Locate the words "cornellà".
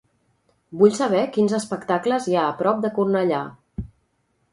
2.97-3.43